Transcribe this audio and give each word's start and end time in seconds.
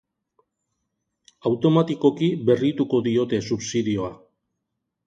Automatikoki 1.51 2.31
berrituko 2.49 3.05
diote 3.11 3.45
subsidioa. 3.51 4.15